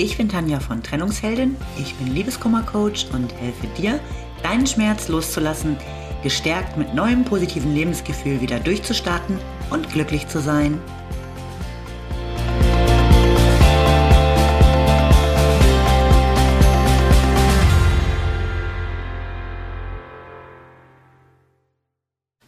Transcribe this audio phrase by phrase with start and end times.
[0.00, 3.98] Ich bin Tanja von Trennungsheldin, ich bin Liebeskummercoach und helfe dir,
[4.44, 5.76] deinen Schmerz loszulassen,
[6.22, 10.80] gestärkt mit neuem positiven Lebensgefühl wieder durchzustarten und glücklich zu sein.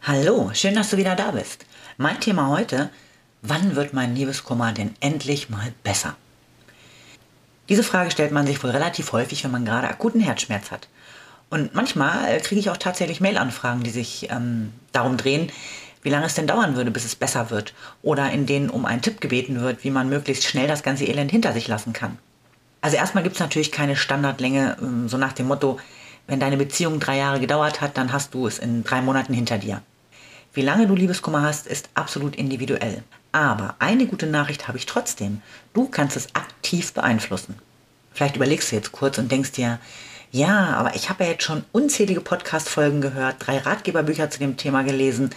[0.03, 1.65] Hallo, schön, dass du wieder da bist.
[1.97, 2.89] Mein Thema heute,
[3.41, 6.15] wann wird mein Liebeskummer denn endlich mal besser?
[7.71, 10.89] Diese Frage stellt man sich wohl relativ häufig, wenn man gerade akuten Herzschmerz hat.
[11.49, 15.49] Und manchmal kriege ich auch tatsächlich Mail-Anfragen, die sich ähm, darum drehen,
[16.01, 17.73] wie lange es denn dauern würde, bis es besser wird.
[18.01, 21.31] Oder in denen um einen Tipp gebeten wird, wie man möglichst schnell das ganze Elend
[21.31, 22.17] hinter sich lassen kann.
[22.81, 25.79] Also erstmal gibt es natürlich keine Standardlänge, ähm, so nach dem Motto,
[26.27, 29.57] wenn deine Beziehung drei Jahre gedauert hat, dann hast du es in drei Monaten hinter
[29.57, 29.81] dir.
[30.51, 33.01] Wie lange du Liebeskummer hast, ist absolut individuell.
[33.31, 35.41] Aber eine gute Nachricht habe ich trotzdem.
[35.73, 37.55] Du kannst es aktiv beeinflussen.
[38.13, 39.79] Vielleicht überlegst du jetzt kurz und denkst dir,
[40.31, 44.83] ja, aber ich habe ja jetzt schon unzählige Podcast-Folgen gehört, drei Ratgeberbücher zu dem Thema
[44.83, 45.29] gelesen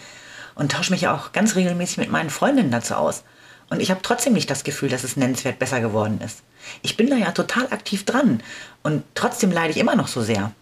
[0.54, 3.24] und tausche mich ja auch ganz regelmäßig mit meinen Freundinnen dazu aus.
[3.70, 6.42] Und ich habe trotzdem nicht das Gefühl, dass es nennenswert besser geworden ist.
[6.82, 8.42] Ich bin da ja total aktiv dran
[8.82, 10.52] und trotzdem leide ich immer noch so sehr.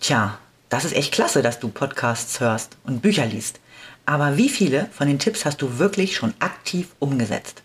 [0.00, 0.38] Tja,
[0.72, 3.60] das ist echt klasse, dass du Podcasts hörst und Bücher liest.
[4.06, 7.62] Aber wie viele von den Tipps hast du wirklich schon aktiv umgesetzt?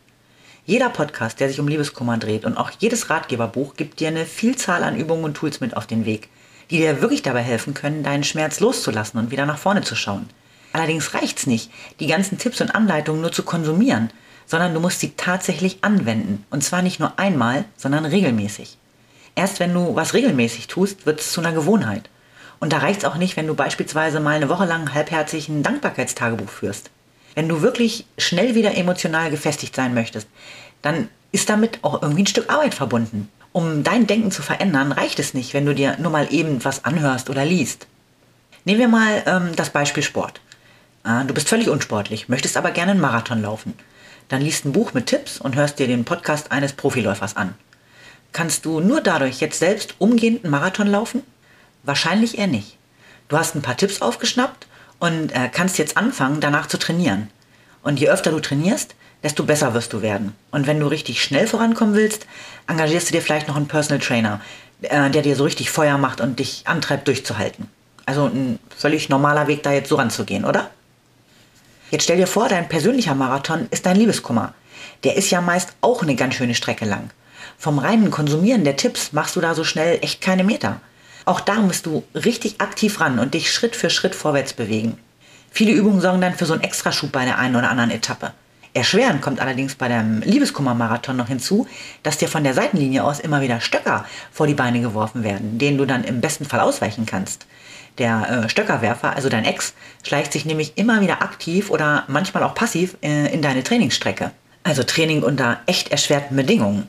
[0.65, 4.83] Jeder Podcast, der sich um Liebeskummer dreht und auch jedes Ratgeberbuch gibt dir eine Vielzahl
[4.83, 6.27] an Übungen und Tools mit auf den Weg,
[6.69, 10.29] die dir wirklich dabei helfen können, deinen Schmerz loszulassen und wieder nach vorne zu schauen.
[10.73, 14.09] Allerdings reicht's nicht, die ganzen Tipps und Anleitungen nur zu konsumieren,
[14.45, 16.45] sondern du musst sie tatsächlich anwenden.
[16.49, 18.77] Und zwar nicht nur einmal, sondern regelmäßig.
[19.33, 22.09] Erst wenn du was regelmäßig tust, wird es zu einer Gewohnheit.
[22.59, 25.63] Und da reicht es auch nicht, wenn du beispielsweise mal eine Woche lang halbherzig ein
[25.63, 26.89] Dankbarkeitstagebuch führst.
[27.35, 30.27] Wenn du wirklich schnell wieder emotional gefestigt sein möchtest,
[30.81, 33.29] dann ist damit auch irgendwie ein Stück Arbeit verbunden.
[33.51, 36.85] Um dein Denken zu verändern, reicht es nicht, wenn du dir nur mal eben was
[36.85, 37.87] anhörst oder liest.
[38.65, 40.41] Nehmen wir mal ähm, das Beispiel Sport.
[41.03, 43.73] Äh, du bist völlig unsportlich, möchtest aber gerne einen Marathon laufen.
[44.29, 47.55] Dann liest ein Buch mit Tipps und hörst dir den Podcast eines Profiläufers an.
[48.33, 51.23] Kannst du nur dadurch jetzt selbst umgehend einen Marathon laufen?
[51.87, 52.77] Wahrscheinlich eher nicht.
[53.29, 54.67] Du hast ein paar Tipps aufgeschnappt
[54.99, 57.29] und äh, kannst jetzt anfangen, danach zu trainieren.
[57.81, 58.93] Und je öfter du trainierst,
[59.23, 60.35] desto besser wirst du werden.
[60.51, 62.27] Und wenn du richtig schnell vorankommen willst,
[62.67, 64.41] engagierst du dir vielleicht noch einen Personal Trainer,
[64.81, 67.69] äh, der dir so richtig Feuer macht und dich antreibt, durchzuhalten.
[68.05, 70.69] Also ein völlig normaler Weg, da jetzt so ranzugehen, oder?
[71.89, 74.53] Jetzt stell dir vor, dein persönlicher Marathon ist dein Liebeskummer.
[75.05, 77.11] Der ist ja meist auch eine ganz schöne Strecke lang.
[77.57, 80.81] Vom reinen Konsumieren der Tipps machst du da so schnell echt keine Meter.
[81.27, 84.97] Auch da musst du richtig aktiv ran und dich Schritt für Schritt vorwärts bewegen.
[85.51, 88.31] Viele Übungen sorgen dann für so einen Extraschub bei der einen oder anderen Etappe.
[88.73, 91.67] Erschwerend kommt allerdings bei dem Liebeskummer-Marathon noch hinzu,
[92.01, 95.77] dass dir von der Seitenlinie aus immer wieder Stöcker vor die Beine geworfen werden, denen
[95.77, 97.45] du dann im besten Fall ausweichen kannst.
[97.97, 99.73] Der äh, Stöckerwerfer, also dein Ex,
[100.03, 104.31] schleicht sich nämlich immer wieder aktiv oder manchmal auch passiv äh, in deine Trainingsstrecke.
[104.63, 106.87] Also Training unter echt erschwerten Bedingungen.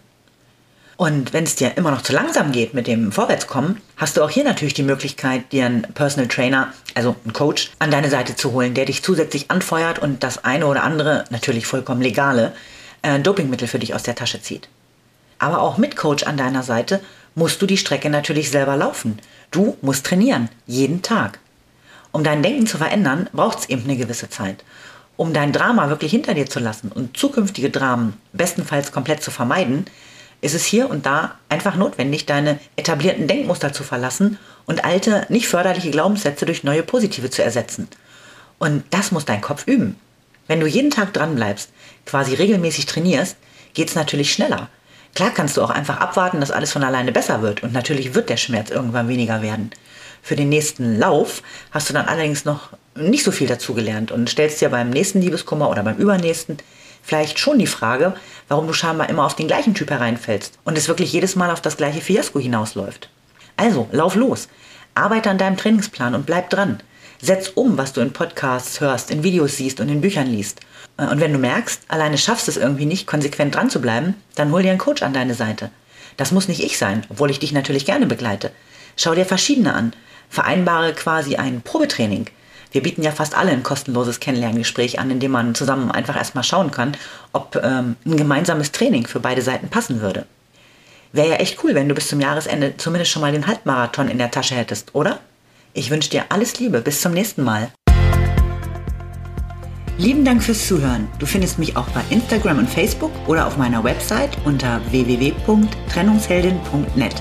[0.99, 4.31] Und wenn es dir immer noch zu langsam geht mit dem Vorwärtskommen, hast du auch
[4.31, 8.51] hier natürlich die Möglichkeit, dir einen Personal Trainer, also einen Coach, an deine Seite zu
[8.51, 12.53] holen, der dich zusätzlich anfeuert und das eine oder andere, natürlich vollkommen legale,
[13.03, 14.69] äh, Dopingmittel für dich aus der Tasche zieht.
[15.39, 17.01] Aber auch mit Coach an deiner Seite
[17.37, 19.21] musst du die Strecke natürlich selber laufen.
[19.53, 21.39] Du musst trainieren, jeden Tag.
[22.11, 24.65] Um dein Denken zu verändern, braucht es eben eine gewisse Zeit.
[25.17, 29.87] Um dein Drama wirklich hinter dir zu lassen und zukünftige Dramen bestenfalls komplett zu vermeiden,
[30.41, 35.49] ist es hier und da einfach notwendig, deine etablierten Denkmuster zu verlassen und alte, nicht
[35.49, 37.88] förderliche Glaubenssätze durch neue positive zu ersetzen.
[38.59, 39.97] Und das muss dein Kopf üben.
[40.47, 41.71] Wenn du jeden Tag dranbleibst,
[42.06, 43.37] quasi regelmäßig trainierst,
[43.75, 44.69] geht es natürlich schneller.
[45.15, 48.28] Klar kannst du auch einfach abwarten, dass alles von alleine besser wird und natürlich wird
[48.28, 49.70] der Schmerz irgendwann weniger werden.
[50.22, 54.61] Für den nächsten Lauf hast du dann allerdings noch nicht so viel dazugelernt und stellst
[54.61, 56.58] dir beim nächsten Liebeskummer oder beim übernächsten
[57.08, 58.14] vielleicht schon die Frage,
[58.49, 61.62] warum du scheinbar immer auf den gleichen Typ hereinfällst und es wirklich jedes Mal auf
[61.62, 63.08] das gleiche Fiasko hinausläuft.
[63.56, 64.49] Also, lauf los.
[64.94, 66.81] Arbeite an deinem Trainingsplan und bleib dran.
[67.20, 70.60] Setz um, was du in Podcasts hörst, in Videos siehst und in Büchern liest.
[70.96, 74.62] Und wenn du merkst, alleine schaffst es irgendwie nicht, konsequent dran zu bleiben, dann hol
[74.62, 75.70] dir einen Coach an deine Seite.
[76.16, 78.50] Das muss nicht ich sein, obwohl ich dich natürlich gerne begleite.
[78.96, 79.93] Schau dir verschiedene an.
[80.28, 82.26] Vereinbare quasi ein Probetraining.
[82.70, 86.44] Wir bieten ja fast alle ein kostenloses Kennenlerngespräch an, in dem man zusammen einfach erstmal
[86.44, 86.97] schauen kann,
[87.32, 90.26] ob ähm, ein gemeinsames Training für beide Seiten passen würde.
[91.12, 94.19] Wäre ja echt cool, wenn du bis zum Jahresende zumindest schon mal den Halbmarathon in
[94.19, 95.20] der Tasche hättest, oder?
[95.73, 97.70] Ich wünsche dir alles Liebe, bis zum nächsten Mal.
[99.97, 101.09] Lieben Dank fürs Zuhören.
[101.19, 107.15] Du findest mich auch bei Instagram und Facebook oder auf meiner Website unter www.trennungsheldin.net.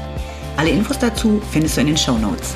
[0.58, 2.54] Alle Infos dazu findest du in den Show Notes.